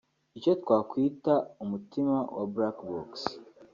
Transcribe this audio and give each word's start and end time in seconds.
Icyo 0.37 0.51
twakwita 0.61 1.33
umutima 1.63 2.15
wa 2.35 2.45
Black 2.53 2.77
box 2.89 3.09